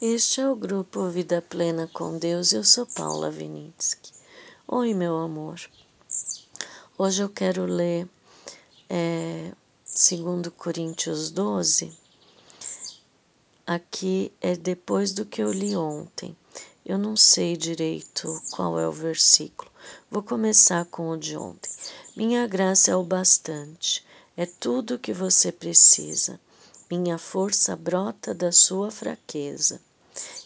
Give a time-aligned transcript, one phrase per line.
[0.00, 2.52] Este é o grupo Vida Plena com Deus.
[2.52, 4.12] Eu sou Paula Vinitsky.
[4.68, 5.60] Oi, meu amor.
[6.96, 8.08] Hoje eu quero ler
[8.88, 9.50] é,
[9.86, 11.92] 2 Coríntios 12.
[13.66, 16.36] Aqui é depois do que eu li ontem.
[16.86, 19.68] Eu não sei direito qual é o versículo.
[20.08, 21.72] Vou começar com o de ontem.
[22.16, 24.06] Minha graça é o bastante,
[24.36, 26.38] é tudo o que você precisa.
[26.88, 29.87] Minha força brota da sua fraqueza.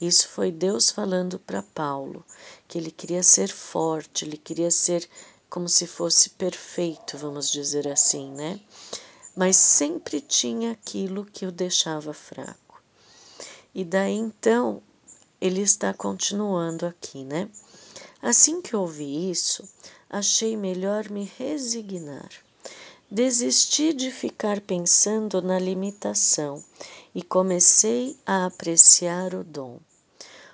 [0.00, 2.24] Isso foi Deus falando para Paulo,
[2.68, 5.08] que ele queria ser forte, ele queria ser
[5.48, 8.60] como se fosse perfeito, vamos dizer assim, né?
[9.34, 12.82] Mas sempre tinha aquilo que o deixava fraco.
[13.74, 14.82] E daí então
[15.40, 17.48] ele está continuando aqui, né?
[18.20, 19.66] Assim que ouvi isso,
[20.10, 22.45] achei melhor me resignar.
[23.08, 26.62] Desisti de ficar pensando na limitação
[27.14, 29.78] e comecei a apreciar o dom.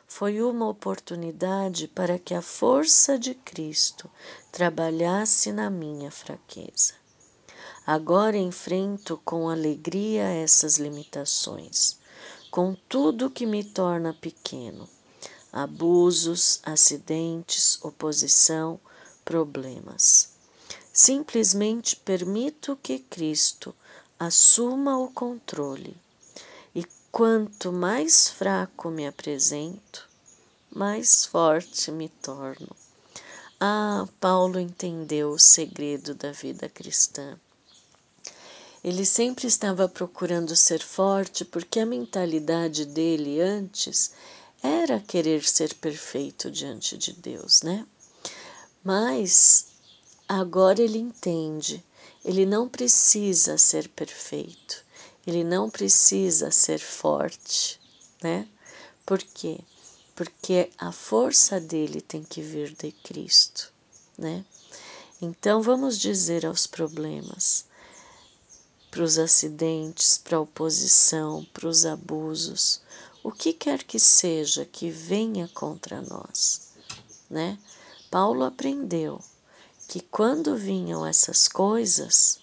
[0.06, 4.10] Foi uma oportunidade para que a força de Cristo
[4.52, 6.92] trabalhasse na minha fraqueza.
[7.86, 11.96] Agora enfrento com alegria essas limitações,
[12.50, 14.86] com tudo que me torna pequeno:
[15.50, 18.78] abusos, acidentes, oposição,
[19.24, 20.31] problemas.
[20.92, 23.74] Simplesmente permito que Cristo
[24.18, 25.96] assuma o controle.
[26.74, 30.06] E quanto mais fraco me apresento,
[30.70, 32.68] mais forte me torno.
[33.58, 37.38] Ah, Paulo entendeu o segredo da vida cristã.
[38.84, 44.12] Ele sempre estava procurando ser forte porque a mentalidade dele antes
[44.62, 47.86] era querer ser perfeito diante de Deus, né?
[48.84, 49.71] Mas
[50.34, 51.84] Agora ele entende,
[52.24, 54.82] ele não precisa ser perfeito,
[55.26, 57.78] ele não precisa ser forte,
[58.22, 58.48] né?
[59.04, 59.60] Por quê?
[60.16, 63.70] Porque a força dele tem que vir de Cristo,
[64.16, 64.42] né?
[65.20, 67.66] Então vamos dizer aos problemas,
[68.90, 72.80] para os acidentes, para a oposição, para os abusos,
[73.22, 76.72] o que quer que seja que venha contra nós,
[77.28, 77.58] né?
[78.10, 79.20] Paulo aprendeu
[79.92, 82.40] que quando vinham essas coisas,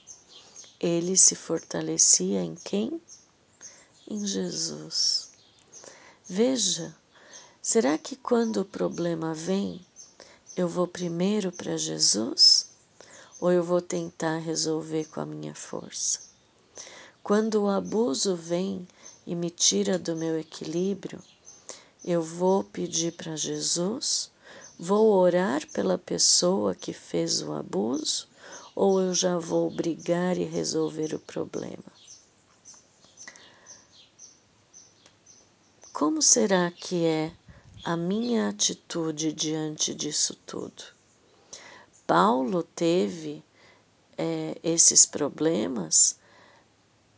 [0.79, 3.01] ele se fortalecia em quem?
[4.07, 5.31] Em Jesus.
[6.27, 6.95] Veja,
[7.59, 9.83] será que quando o problema vem,
[10.55, 12.67] eu vou primeiro para Jesus
[13.41, 16.19] ou eu vou tentar resolver com a minha força?
[17.23, 18.87] Quando o abuso vem
[19.25, 21.19] e me tira do meu equilíbrio,
[22.05, 24.29] eu vou pedir para Jesus
[24.81, 28.29] Vou orar pela pessoa que fez o abuso
[28.73, 31.91] ou eu já vou brigar e resolver o problema?
[35.91, 37.33] Como será que é
[37.83, 40.81] a minha atitude diante disso tudo?
[42.07, 43.43] Paulo teve
[44.17, 46.17] é, esses problemas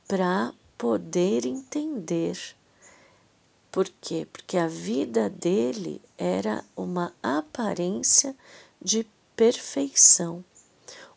[0.08, 2.56] para poder entender
[3.72, 4.28] por quê?
[4.32, 8.36] Porque a vida dele era uma aparência
[8.82, 10.44] de perfeição.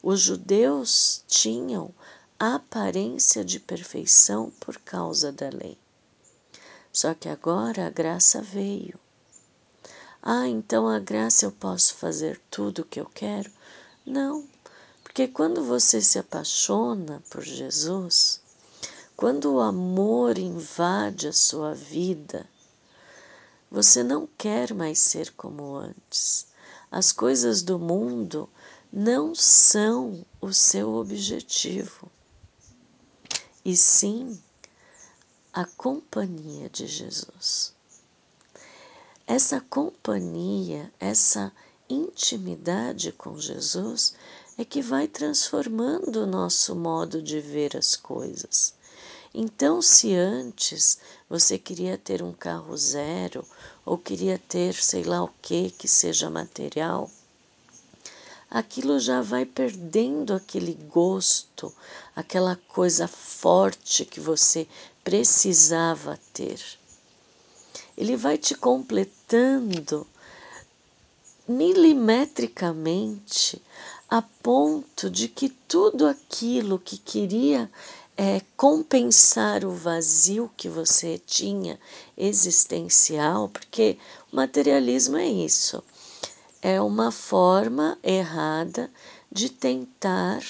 [0.01, 1.93] Os judeus tinham
[2.39, 5.77] aparência de perfeição por causa da lei.
[6.93, 9.01] Só que agora a graça veio.
[10.23, 13.51] Ah, então a graça eu posso fazer tudo o que eu quero?
[14.07, 14.47] Não,
[15.03, 18.41] porque quando você se apaixona por Jesus,
[19.17, 22.49] quando o amor invade a sua vida,
[23.71, 26.47] você não quer mais ser como antes.
[26.91, 28.49] As coisas do mundo
[28.93, 32.11] não são o seu objetivo,
[33.65, 34.41] e sim
[35.53, 37.73] a companhia de Jesus.
[39.27, 41.53] Essa companhia, essa
[41.89, 44.15] intimidade com Jesus
[44.59, 48.75] é que vai transformando o nosso modo de ver as coisas.
[49.37, 53.45] Então, se antes você queria ter um carro zero
[53.85, 57.11] ou queria ter sei lá o que que seja material,
[58.49, 61.75] aquilo já vai perdendo aquele gosto,
[62.15, 64.69] aquela coisa forte que você
[65.03, 66.61] precisava ter.
[67.97, 70.07] Ele vai te completando
[71.49, 73.61] milimetricamente
[74.09, 77.69] a ponto de que tudo aquilo que queria
[78.17, 81.79] é, compensar o vazio que você tinha
[82.17, 83.99] existencial, porque
[84.33, 85.83] o materialismo é isso,
[86.63, 88.91] é uma forma errada
[89.31, 90.43] de tentar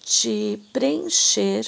[0.00, 1.66] te preencher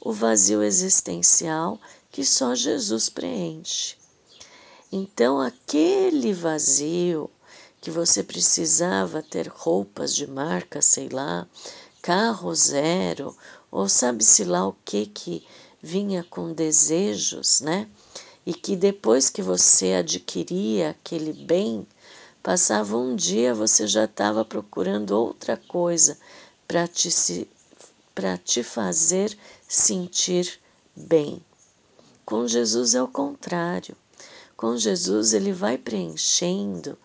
[0.00, 1.80] o vazio existencial
[2.10, 3.96] que só Jesus preenche.
[4.90, 7.30] Então, aquele vazio
[7.80, 11.48] que você precisava ter roupas de marca, sei lá,
[12.02, 13.34] carro zero,
[13.72, 15.42] ou sabe-se lá o que que
[15.82, 17.88] vinha com desejos, né?
[18.44, 21.86] E que depois que você adquiria aquele bem,
[22.42, 26.18] passava um dia você já estava procurando outra coisa
[26.68, 27.08] para te,
[28.44, 29.36] te fazer
[29.66, 30.60] sentir
[30.94, 31.42] bem.
[32.26, 33.96] Com Jesus é o contrário.
[34.54, 36.98] Com Jesus ele vai preenchendo,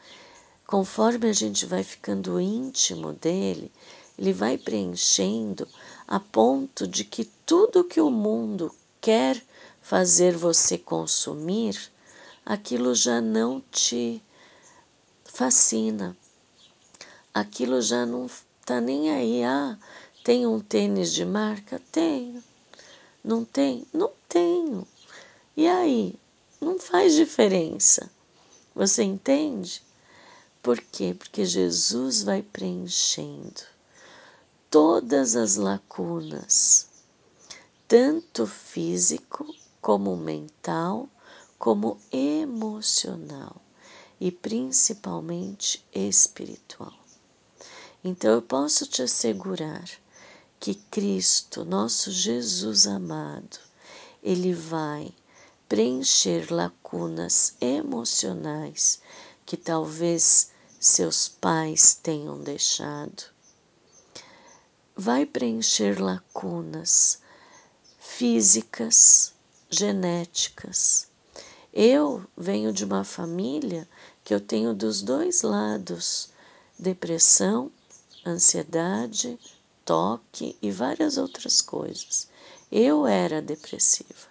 [0.65, 3.71] conforme a gente vai ficando íntimo dele,
[4.17, 5.67] ele vai preenchendo
[6.07, 9.43] a ponto de que tudo que o mundo quer
[9.81, 11.91] fazer você consumir,
[12.45, 14.23] aquilo já não te
[15.25, 16.15] fascina.
[17.33, 19.43] Aquilo já não está nem aí.
[19.43, 19.77] Ah,
[20.23, 21.81] tem um tênis de marca?
[21.91, 22.41] Tenho.
[23.21, 23.85] Não tem?
[23.93, 24.87] Não tenho.
[25.57, 26.15] E aí?
[26.61, 28.09] Não faz diferença.
[28.73, 29.83] Você entende?
[30.63, 31.13] Por quê?
[31.17, 33.76] Porque Jesus vai preenchendo
[34.69, 36.87] todas as lacunas,
[37.87, 41.07] tanto físico como mental,
[41.57, 43.55] como emocional
[44.19, 46.93] e principalmente espiritual.
[48.03, 49.89] Então eu posso te assegurar
[50.59, 53.57] que Cristo, nosso Jesus amado,
[54.21, 55.13] ele vai
[55.69, 58.99] preencher lacunas emocionais
[59.45, 63.36] que talvez seus pais tenham deixado
[64.99, 67.19] vai preencher lacunas
[67.99, 69.31] físicas,
[69.69, 71.07] genéticas.
[71.71, 73.87] Eu venho de uma família
[74.23, 76.29] que eu tenho dos dois lados
[76.79, 77.71] depressão,
[78.25, 79.39] ansiedade,
[79.85, 82.27] toque e várias outras coisas.
[82.71, 84.27] Eu era depressiva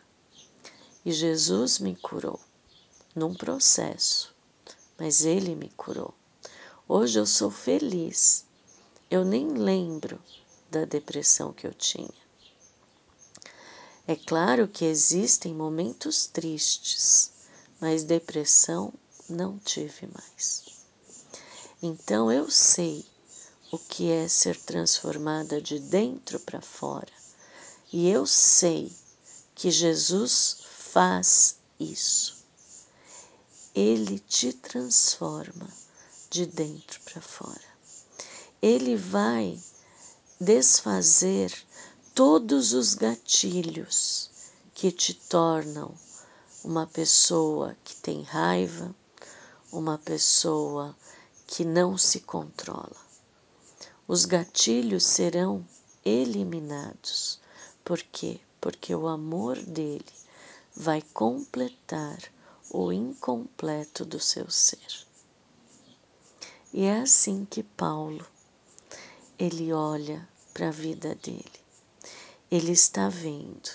[1.04, 2.40] e Jesus me curou
[3.14, 4.34] num processo,
[4.98, 6.12] mas Ele me curou.
[6.88, 8.44] Hoje eu sou feliz.
[9.08, 10.20] Eu nem lembro
[10.70, 12.26] da depressão que eu tinha.
[14.06, 17.32] É claro que existem momentos tristes,
[17.80, 18.92] mas depressão
[19.28, 20.64] não tive mais.
[21.82, 23.04] Então eu sei
[23.72, 27.12] o que é ser transformada de dentro para fora,
[27.92, 28.92] e eu sei
[29.54, 32.36] que Jesus faz isso.
[33.74, 35.68] Ele te transforma
[36.30, 37.76] de dentro para fora.
[38.62, 39.58] Ele vai
[40.38, 41.50] desfazer
[42.15, 44.31] todos os gatilhos
[44.75, 45.94] que te tornam
[46.62, 48.94] uma pessoa que tem raiva,
[49.73, 50.94] uma pessoa
[51.47, 52.97] que não se controla.
[54.06, 55.67] Os gatilhos serão
[56.05, 57.41] eliminados.
[57.83, 58.38] Por quê?
[58.61, 60.05] Porque o amor dele
[60.75, 62.19] vai completar
[62.71, 65.06] o incompleto do seu ser.
[66.75, 68.27] E é assim que Paulo
[69.38, 71.61] ele olha para a vida dele.
[72.50, 73.71] Ele está vendo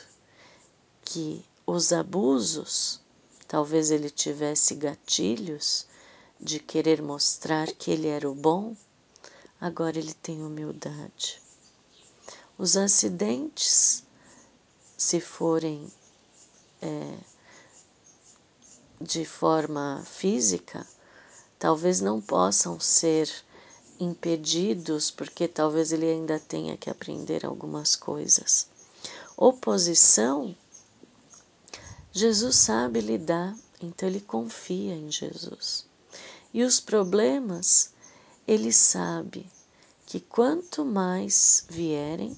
[1.03, 2.99] que os abusos,
[3.47, 5.85] talvez ele tivesse gatilhos
[6.39, 8.75] de querer mostrar que ele era o bom,
[9.59, 11.41] agora ele tem humildade.
[12.57, 14.03] Os acidentes,
[14.97, 15.87] se forem
[16.81, 17.17] é,
[18.99, 20.87] de forma física,
[21.59, 23.29] talvez não possam ser
[24.01, 28.67] impedidos, porque talvez ele ainda tenha que aprender algumas coisas.
[29.37, 30.55] Oposição,
[32.11, 35.85] Jesus sabe lidar, então ele confia em Jesus.
[36.51, 37.91] E os problemas,
[38.47, 39.47] ele sabe
[40.07, 42.35] que quanto mais vierem,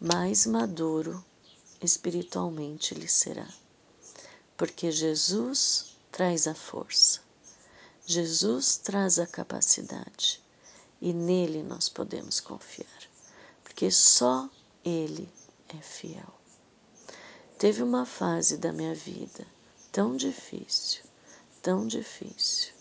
[0.00, 1.22] mais maduro
[1.82, 3.46] espiritualmente ele será.
[4.56, 7.20] Porque Jesus traz a força,
[8.06, 10.41] Jesus traz a capacidade
[11.02, 13.02] e nele nós podemos confiar,
[13.64, 14.48] porque só
[14.84, 15.28] ele
[15.68, 16.32] é fiel.
[17.58, 19.44] Teve uma fase da minha vida
[19.90, 21.02] tão difícil,
[21.60, 22.72] tão difícil,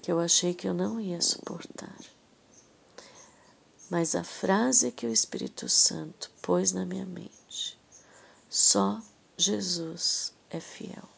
[0.00, 1.98] que eu achei que eu não ia suportar.
[3.90, 7.76] Mas a frase que o Espírito Santo pôs na minha mente:
[8.48, 9.02] só
[9.36, 11.08] Jesus é fiel.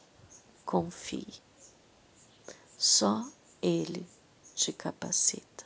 [0.64, 1.42] Confie.
[2.78, 4.08] Só Ele
[4.54, 5.63] te capacita.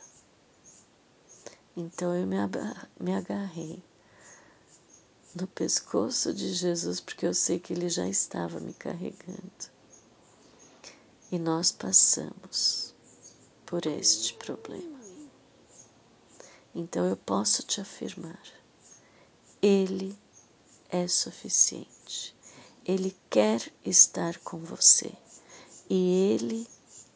[1.81, 3.81] Então eu me agarrei
[5.33, 9.71] no pescoço de Jesus, porque eu sei que ele já estava me carregando.
[11.31, 12.93] E nós passamos
[13.65, 14.99] por este problema.
[16.75, 18.43] Então eu posso te afirmar:
[19.63, 20.19] Ele
[20.89, 22.35] é suficiente.
[22.85, 25.13] Ele quer estar com você.
[25.89, 26.67] e Ele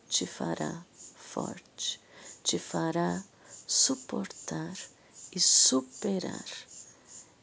[0.09, 2.00] te fará forte,
[2.45, 3.25] te fará
[3.73, 4.76] suportar
[5.35, 6.45] e superar.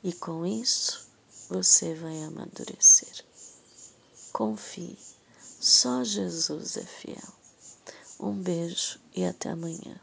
[0.03, 1.07] E com isso
[1.49, 3.25] você vai amadurecer.
[4.31, 4.97] Confie,
[5.59, 7.33] só Jesus é fiel.
[8.19, 9.99] Um beijo e até amanhã.